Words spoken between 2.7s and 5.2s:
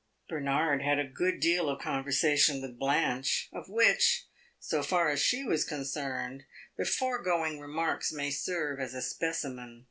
Blanche, of which, so far